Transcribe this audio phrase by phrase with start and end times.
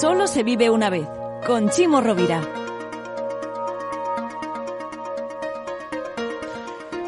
[0.00, 1.06] Solo se vive una vez
[1.46, 2.42] con Chimo Rovira.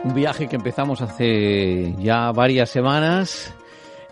[0.05, 3.53] Un viaje que empezamos hace ya varias semanas,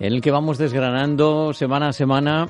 [0.00, 2.48] en el que vamos desgranando semana a semana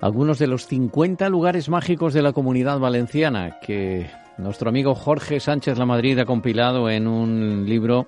[0.00, 5.76] algunos de los 50 lugares mágicos de la comunidad valenciana que nuestro amigo Jorge Sánchez
[5.76, 8.06] La Madrid ha compilado en un libro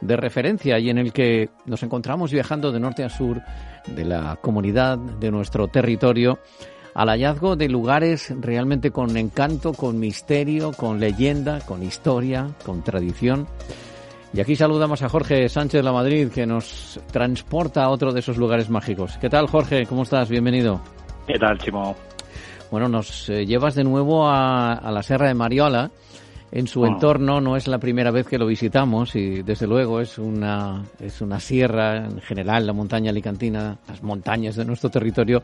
[0.00, 3.42] de referencia y en el que nos encontramos viajando de norte a sur
[3.88, 6.38] de la comunidad, de nuestro territorio,
[6.96, 13.46] al hallazgo de lugares realmente con encanto, con misterio, con leyenda, con historia, con tradición.
[14.32, 18.38] Y aquí saludamos a Jorge Sánchez La Madrid, que nos transporta a otro de esos
[18.38, 19.18] lugares mágicos.
[19.18, 19.84] ¿Qué tal, Jorge?
[19.84, 20.30] ¿Cómo estás?
[20.30, 20.80] Bienvenido.
[21.26, 21.94] ¿Qué tal, Chimo?
[22.70, 25.90] Bueno, nos eh, llevas de nuevo a, a, la Serra de Mariola.
[26.52, 30.16] En su entorno no es la primera vez que lo visitamos y desde luego es
[30.16, 35.42] una, es una sierra en general, la montaña alicantina, las montañas de nuestro territorio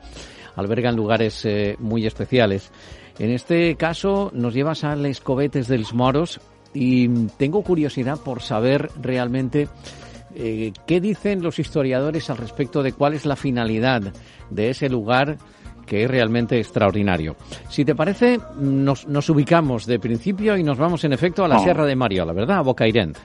[0.56, 2.70] albergan lugares eh, muy especiales.
[3.18, 6.40] En este caso nos llevas a Les Cobetes dels Moros
[6.72, 9.68] y tengo curiosidad por saber realmente
[10.34, 14.02] eh, qué dicen los historiadores al respecto de cuál es la finalidad
[14.50, 15.36] de ese lugar
[15.86, 17.36] que es realmente extraordinario.
[17.68, 21.58] Si te parece, nos, nos ubicamos de principio y nos vamos en efecto a la.
[21.58, 22.58] Sierra de Mariola, ¿verdad?
[22.58, 23.18] A Bocairent.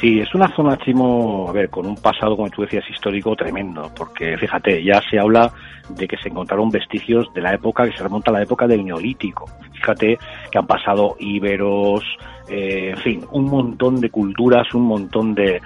[0.00, 3.90] Sí, es una zona, Chimo, a ver, con un pasado, como tú decías, histórico tremendo,
[3.96, 5.52] porque fíjate, ya se habla
[5.88, 8.84] de que se encontraron vestigios de la época que se remonta a la época del
[8.84, 9.46] Neolítico.
[9.72, 10.18] Fíjate
[10.50, 12.02] que han pasado íberos,
[12.48, 15.62] eh, en fin, un montón de culturas, un montón de,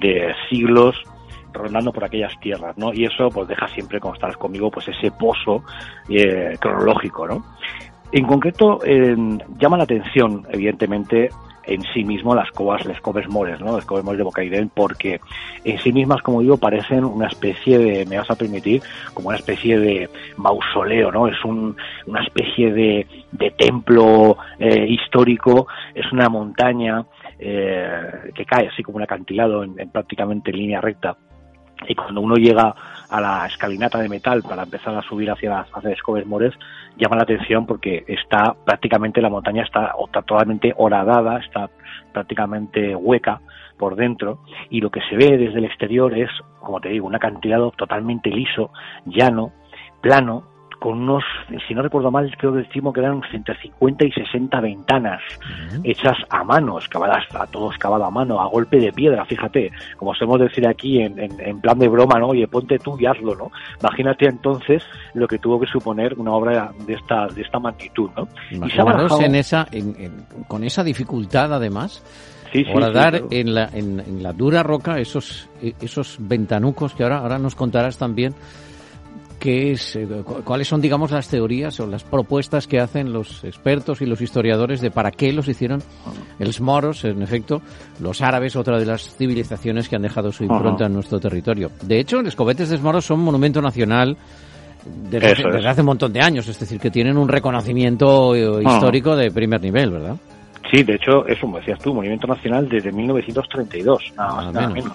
[0.00, 0.96] de siglos
[1.58, 2.92] rondando por aquellas tierras, ¿no?
[2.92, 5.62] Y eso pues deja siempre, como estás conmigo, pues ese pozo
[6.08, 7.44] eh, cronológico, ¿no?
[8.10, 9.14] En concreto, eh,
[9.58, 11.28] llama la atención, evidentemente,
[11.68, 13.76] en sí mismo las covas, las coves mores, ¿no?
[13.76, 15.20] Las coves mores de Bocairent, porque
[15.64, 18.82] en sí mismas, como digo, parecen una especie de, me vas a permitir,
[19.12, 20.08] como una especie de
[20.38, 21.28] mausoleo, ¿no?
[21.28, 21.76] Es un,
[22.06, 27.04] una especie de, de templo eh, histórico, es una montaña
[27.38, 31.16] eh, que cae así como un acantilado en, en prácticamente línea recta
[31.86, 32.74] y cuando uno llega
[33.08, 36.54] a la escalinata de metal para empezar a subir hacia las hacia Mores,
[36.96, 41.70] llama la atención porque está prácticamente la montaña está, está totalmente horadada, está
[42.12, 43.40] prácticamente hueca
[43.78, 44.40] por dentro.
[44.70, 46.30] Y lo que se ve desde el exterior es,
[46.60, 48.70] como te digo, un acantilado totalmente liso,
[49.06, 49.52] llano,
[50.00, 50.44] plano,
[50.78, 51.24] con unos,
[51.66, 55.20] si no recuerdo mal, creo que decimos que eran entre 50 y 60 ventanas
[55.82, 60.14] hechas a mano, excavadas, a todo excavado a mano, a golpe de piedra, fíjate, como
[60.14, 62.28] solemos decir aquí en, en, en plan de broma, ¿no?
[62.28, 63.50] Oye, ponte tú y hazlo, ¿no?
[63.80, 64.82] Imagínate entonces
[65.14, 68.28] lo que tuvo que suponer una obra de esta, de esta magnitud, ¿no?
[68.50, 69.20] Y se ha bajado...
[69.20, 72.02] en esa, en, con esa dificultad además,
[72.52, 73.28] Sí, sí, horadar sí, claro.
[73.30, 77.98] en, la, en, en, la dura roca esos, esos ventanucos que ahora, ahora nos contarás
[77.98, 78.34] también
[79.38, 80.06] qué es, eh,
[80.44, 84.80] cuáles son, digamos, las teorías o las propuestas que hacen los expertos y los historiadores
[84.80, 85.82] de para qué los hicieron
[86.38, 87.62] los moros, en efecto,
[88.00, 90.86] los árabes, otra de las civilizaciones que han dejado su impronta uh -huh.
[90.86, 91.70] en nuestro territorio.
[91.82, 94.16] De hecho, los cobetes de Moros son monumento nacional
[95.10, 98.34] desde, hace, desde hace un montón de años, es decir, que tienen un reconocimiento uh
[98.34, 98.74] -huh.
[98.74, 100.16] histórico de primer nivel, ¿verdad?
[100.70, 104.92] Sí, de hecho, eso, como decías tú, Movimiento Nacional desde 1932, nada más, nada menos.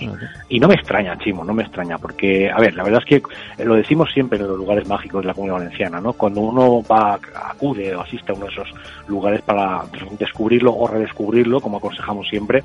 [0.48, 3.64] Y no me extraña, Chimo, no me extraña, porque, a ver, la verdad es que
[3.64, 6.14] lo decimos siempre en los lugares mágicos de la comunidad valenciana, ¿no?
[6.14, 7.20] Cuando uno va,
[7.50, 8.70] acude o asiste a uno de esos
[9.08, 9.84] lugares para
[10.20, 12.64] descubrirlo o redescubrirlo, como aconsejamos siempre,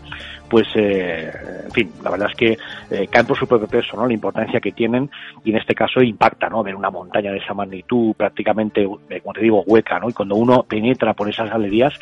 [0.50, 1.32] pues, eh,
[1.64, 2.58] en fin, la verdad es que
[2.90, 4.06] eh, caen por su propio peso, ¿no?
[4.06, 5.10] La importancia que tienen
[5.44, 6.62] y en este caso impacta, ¿no?
[6.62, 10.10] Ver una montaña de esa magnitud prácticamente, eh, como te digo, hueca, ¿no?
[10.10, 11.94] Y cuando uno penetra por esas galerías,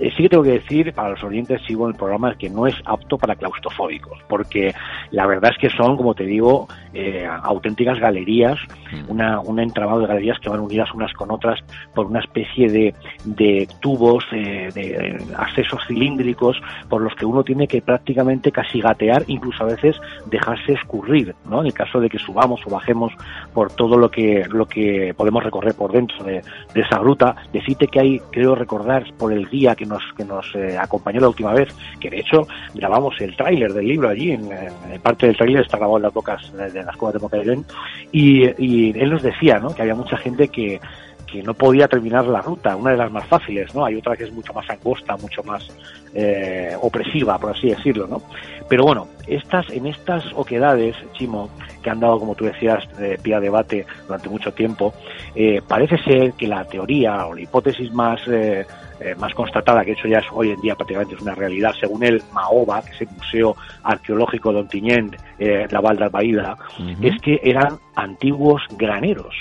[0.00, 2.66] eh, sí que tengo que decir para los oyentes, sigo en el programa, que no
[2.66, 4.74] es apto para claustrofóbicos, porque
[5.10, 8.58] la verdad es que son, como te digo, eh, auténticas galerías,
[8.92, 9.10] mm.
[9.10, 11.60] una, un entramado de galerías que van unidas unas con otras
[11.94, 12.94] por una especie de,
[13.24, 19.24] de tubos, eh, de accesos cilíndricos por los que uno tiene que prácticamente casi gatear,
[19.26, 19.96] incluso a veces
[20.26, 21.60] dejarse escurrir, ¿no?
[21.60, 23.12] En el caso de que subamos o bajemos
[23.52, 26.42] por todo lo que, lo que podemos recorrer por dentro de,
[26.74, 27.34] esa ruta.
[27.52, 31.28] Decirte que hay, creo recordar por el guía que nos, que nos eh, acompañó la
[31.28, 34.48] última vez, que de hecho grabamos el tráiler del libro allí, en,
[35.02, 37.64] parte del tráiler está grabado en las bocas de, las cuevas de Mocairén,
[38.12, 39.74] y, y él nos decía, ¿no?
[39.74, 40.80] Que había mucha gente que
[41.30, 43.84] que no podía terminar la ruta, una de las más fáciles, ¿no?
[43.84, 45.68] Hay otra que es mucho más angosta, mucho más
[46.14, 48.22] eh, opresiva, por así decirlo, ¿no?
[48.68, 51.50] Pero bueno, estas, en estas oquedades, Chimo,
[51.82, 54.94] que han dado, como tú decías, de pie a debate durante mucho tiempo,
[55.34, 58.20] eh, parece ser que la teoría o la hipótesis más
[59.00, 62.04] eh, más constatada, que eso ya es hoy en día prácticamente es una realidad, según
[62.04, 66.56] el MAOBA, que es el Museo Arqueológico de Ontinyent, la Val d'Albaida,
[67.00, 69.34] es que eran antiguos graneros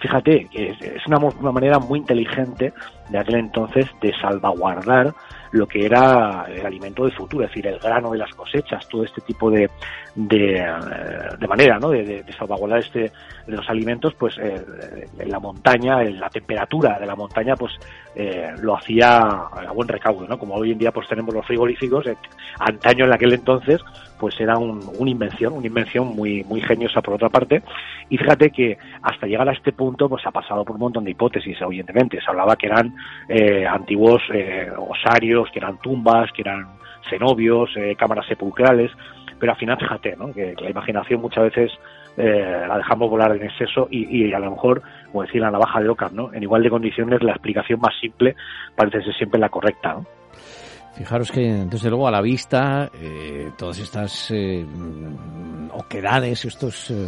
[0.00, 2.72] fíjate, que es una, una manera muy inteligente
[3.10, 5.14] de aquel entonces de salvaguardar
[5.52, 9.04] lo que era el alimento del futuro, es decir, el grano de las cosechas, todo
[9.04, 9.68] este tipo de,
[10.14, 11.90] de, eh, manera ¿no?
[11.90, 13.10] de, salvaguardar este,
[13.46, 14.64] de los alimentos, pues eh,
[15.18, 17.72] en la montaña, en la temperatura de la montaña, pues
[18.14, 20.38] eh, lo hacía a buen recaudo, ¿no?
[20.38, 22.04] Como hoy en día pues tenemos los frigoríficos,
[22.60, 23.80] antaño en aquel entonces
[24.20, 27.62] pues era un, una invención, una invención muy, muy geniosa por otra parte.
[28.10, 31.12] Y fíjate que hasta llegar a este punto, pues ha pasado por un montón de
[31.12, 32.20] hipótesis, evidentemente.
[32.20, 32.94] Se hablaba que eran
[33.28, 36.66] eh, antiguos eh, osarios, que eran tumbas, que eran
[37.08, 38.90] cenobios, eh, cámaras sepulcrales,
[39.38, 40.32] pero al final fíjate, ¿no?
[40.32, 41.72] que, la imaginación muchas veces
[42.16, 45.88] la dejamos volar en exceso y, y, a lo mejor, como decir la navaja de
[45.88, 46.34] Ockham, ¿no?
[46.34, 48.34] en igual de condiciones la explicación más simple
[48.76, 49.94] parece ser siempre la correcta.
[49.94, 50.04] ¿no?
[50.94, 54.66] Fijaros que, desde luego, a la vista, eh, todas estas eh,
[55.72, 57.06] oquedades, estos eh,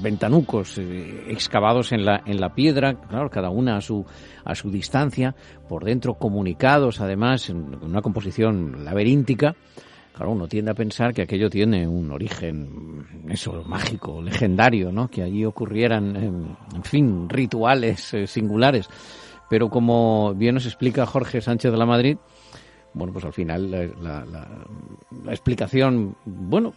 [0.00, 4.04] ventanucos excavados en la, en la piedra, claro, cada una a su,
[4.44, 5.34] a su distancia,
[5.68, 9.54] por dentro comunicados, además, en una composición laberíntica,
[10.14, 15.08] Claro, uno tiende a pensar que aquello tiene un origen, eso, mágico, legendario, ¿no?
[15.08, 16.16] Que allí ocurrieran,
[16.74, 18.88] en fin, rituales singulares.
[19.50, 22.16] Pero como bien nos explica Jorge Sánchez de la Madrid,
[22.96, 24.48] bueno, pues al final la,
[25.28, 26.72] explicación, bueno,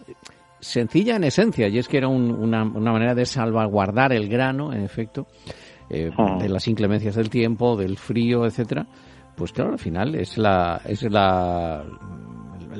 [0.60, 5.28] sencilla en esencia, y es que era una, manera de salvaguardar el grano, en efecto,
[5.90, 6.38] eh, ah.
[6.42, 8.86] de las inclemencias del tiempo, del frío, etcétera.
[9.38, 11.86] Pues claro, al final es la, es la,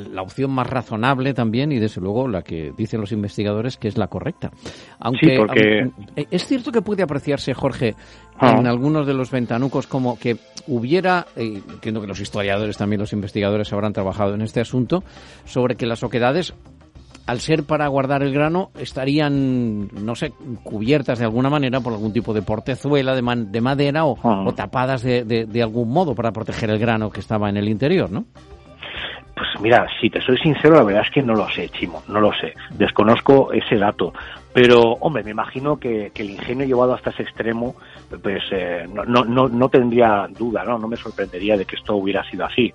[0.08, 3.98] la opción más razonable también y desde luego la que dicen los investigadores que es
[3.98, 4.52] la correcta.
[5.00, 5.38] Aunque,
[6.16, 7.96] eh, es cierto que puede apreciarse, Jorge,
[8.38, 8.56] ah.
[8.60, 10.38] en algunos de los ventanucos como que
[10.68, 15.04] hubiera, eh, entiendo que los historiadores también, los investigadores habrán trabajado en este asunto,
[15.46, 16.54] sobre que las oquedades
[17.30, 22.12] al ser para guardar el grano, estarían, no sé, cubiertas de alguna manera por algún
[22.12, 24.46] tipo de portezuela de, de madera o, ah.
[24.48, 27.70] o tapadas de, de, de, algún modo para proteger el grano que estaba en el
[27.70, 28.26] interior, ¿no?
[29.40, 32.20] Pues mira, si te soy sincero, la verdad es que no lo sé, Chimo, no
[32.20, 32.54] lo sé.
[32.72, 34.12] Desconozco ese dato.
[34.52, 37.74] Pero, hombre, me imagino que, el ingenio llevado hasta ese extremo,
[38.22, 40.78] pues eh, no, no, no, tendría duda, ¿no?
[40.78, 42.74] No me sorprendería de que esto hubiera sido así.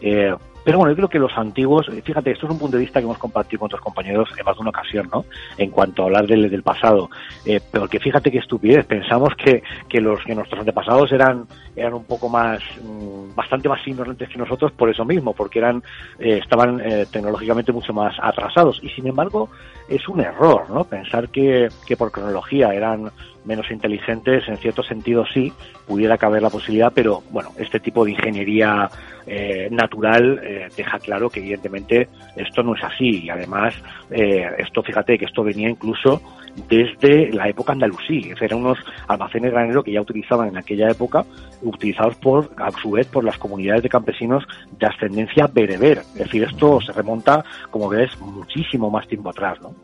[0.00, 0.32] Eh,
[0.64, 3.04] pero bueno, yo creo que los antiguos, fíjate, esto es un punto de vista que
[3.04, 5.24] hemos compartido con otros compañeros en más de una ocasión, ¿no?
[5.58, 7.10] En cuanto a hablar del, del pasado.
[7.44, 11.46] Eh, pero que fíjate qué estupidez, pensamos que, que los que nuestros antepasados eran,
[11.76, 15.82] eran un poco más, mm, bastante más ignorantes que nosotros por eso mismo, porque eran,
[16.18, 18.80] eh, estaban eh, tecnológicamente mucho más atrasados.
[18.82, 19.50] Y sin embargo,
[19.88, 20.84] es un error, ¿no?
[20.84, 23.10] Pensar que, que por cronología eran
[23.44, 25.52] menos inteligentes, en cierto sentido sí,
[25.86, 28.88] pudiera caber la posibilidad, pero bueno, este tipo de ingeniería
[29.26, 30.40] eh, natural
[30.76, 33.74] deja claro que evidentemente esto no es así y además
[34.10, 36.20] eh, esto, fíjate que esto venía incluso
[36.68, 41.24] desde la época andalusí, eran unos almacenes graneros que ya utilizaban en aquella época,
[41.62, 44.44] utilizados por, a su vez, por las comunidades de campesinos
[44.78, 45.98] de ascendencia bereber.
[45.98, 49.74] Es decir, esto se remonta, como ves, muchísimo más tiempo atrás, ¿no?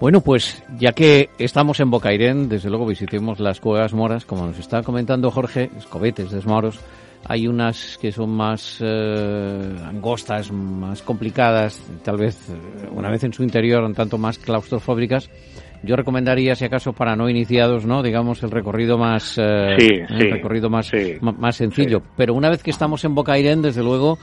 [0.00, 4.58] Bueno, pues ya que estamos en Bocairén, desde luego visitemos las cuevas moras, como nos
[4.58, 6.80] está comentando Jorge, escobetes de moros.
[7.26, 13.34] Hay unas que son más eh, angostas, más complicadas, tal vez eh, una vez en
[13.34, 15.28] su interior un tanto más claustrofóbicas.
[15.82, 18.02] Yo recomendaría, si acaso, para no iniciados, ¿no?
[18.02, 20.90] Digamos, el recorrido más, eh, sí, el recorrido más,
[21.20, 22.00] más sencillo.
[22.16, 24.18] Pero una vez que estamos en Bocairén, desde luego,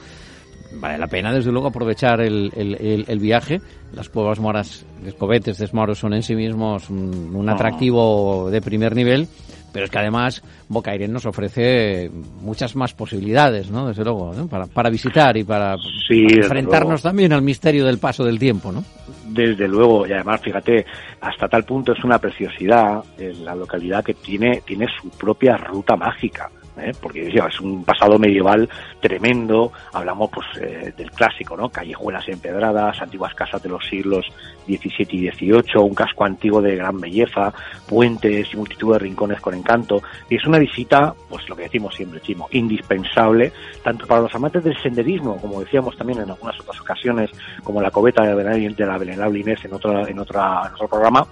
[0.72, 3.60] vale la pena, desde luego, aprovechar el, el, el, viaje.
[3.92, 8.60] Las cuevas moras, los cobetes de Esmoros son en sí mismos un, un atractivo de
[8.60, 9.26] primer nivel
[9.72, 12.10] Pero es que además Bocairent nos ofrece
[12.42, 13.88] muchas más posibilidades, ¿no?
[13.88, 15.76] Desde luego, para, para, visitar y para,
[16.10, 18.84] enfrentarnos también al misterio del paso del tiempo, ¿no?
[19.26, 20.84] Desde luego, y además, fíjate,
[21.20, 25.96] hasta tal punto es una preciosidad en la localidad que tiene, tiene su propia ruta
[25.96, 26.50] mágica.
[26.80, 26.92] ¿Eh?
[27.00, 28.68] porque es un pasado medieval
[29.00, 31.68] tremendo, hablamos pues eh, del clásico, ¿no?
[31.70, 34.26] Callejuelas empedradas, antiguas casas de los siglos
[34.66, 37.52] XVII y XVIII, un casco antiguo de gran belleza,
[37.86, 41.94] puentes y multitud de rincones con encanto, y es una visita, pues lo que decimos
[41.94, 46.80] siempre, Chimo, indispensable, tanto para los amantes del senderismo, como decíamos también en algunas otras
[46.80, 47.30] ocasiones,
[47.64, 51.26] como la cobeta de la venerable Inés en, otra, en, otra, otro programa,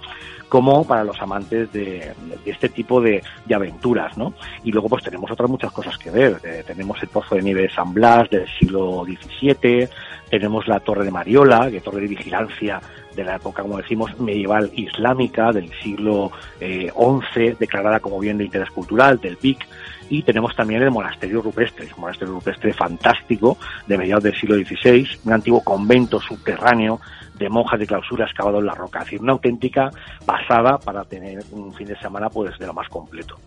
[0.49, 2.13] como para los amantes de,
[2.45, 3.21] este tipo de,
[3.53, 4.33] aventuras, ¿no?
[4.63, 6.39] Y luego pues tenemos otras muchas cosas que ver.
[6.43, 9.87] Eh, tenemos el Pozo de Nieve de San Blas del siglo XVII,
[10.31, 12.81] tenemos la Torre de Mariola, que es torre de vigilancia
[13.15, 16.91] de la época, como decimos, medieval islámica del siglo XI,
[17.35, 19.67] eh, declarada como bien de interés cultural, del PIC,
[20.09, 25.07] y tenemos también el monasterio rupestre, un monasterio rupestre fantástico de mediados del siglo XVI,
[25.25, 26.99] un antiguo convento subterráneo
[27.37, 28.99] de monjas de clausura excavado en la roca.
[28.99, 29.91] Es decir, una auténtica
[30.25, 33.37] pasada para tener un fin de semana pues de lo más completo.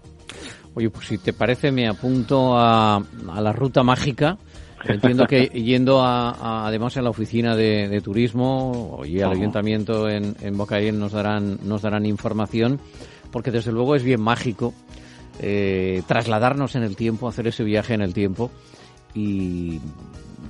[0.74, 4.38] Oye, pues si te parece, me apunto a, a la ruta mágica.
[4.84, 10.56] Entiendo que yendo a, además a la oficina de, turismo y al ayuntamiento en, en
[10.56, 12.80] Bocaín nos darán, nos darán información,
[13.30, 14.72] porque desde luego es bien mágico
[15.42, 18.50] eh, trasladarnos en el tiempo, hacer ese viaje en el tiempo
[19.14, 19.80] y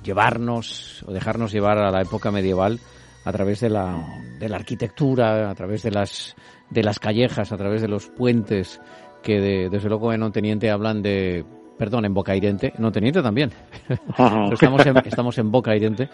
[0.05, 2.81] llevarnos o dejarnos llevar a la época medieval
[3.25, 4.05] a través de la,
[4.39, 6.35] de la arquitectura, a través de las,
[6.71, 8.81] de las callejas, a través de los puentes
[9.23, 11.45] que de, desde luego en Onteniente hablan de,
[11.79, 13.51] perdón, en Boca Irente, en Onteniente también,
[14.53, 16.09] estamos en, estamos en Boca Irente,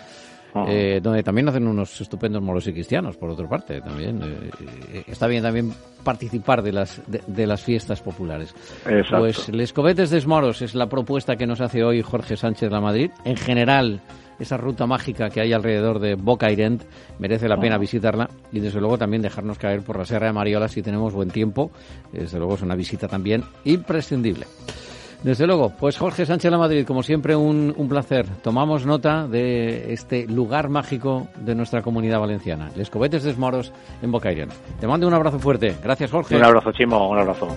[0.67, 4.21] eh, donde también hacen unos estupendos moros y cristianos, por otra parte, también.
[4.23, 5.73] Eh, está bien también
[6.03, 8.55] participar de las, de, las fiestas populares.
[9.11, 12.81] Pues Les Cobetes de Moros es la propuesta que nos hace hoy Jorge Sánchez La
[12.81, 13.11] Madrid.
[13.25, 14.01] En general,
[14.39, 16.83] esa ruta mágica que hay alrededor de Boca Irent
[17.19, 20.69] merece la pena visitarla y desde luego también dejarnos caer por la Serra de Mariola
[20.69, 21.71] si tenemos buen tiempo.
[22.13, 24.47] Desde luego es una visita también imprescindible.
[25.23, 28.27] Desde luego, pues Jorge Sánchez La Madrid, como siempre, un, un, placer.
[28.43, 34.13] Tomamos nota de este lugar mágico de nuestra comunidad valenciana, Les Cobetes de Moros en
[34.13, 34.53] Bocairent.
[34.79, 35.75] Te mando un abrazo fuerte.
[35.83, 36.37] Gracias, Jorge.
[36.37, 37.49] Un abrazo, Chimo, un abrazo.